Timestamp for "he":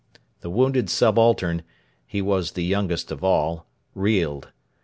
2.07-2.23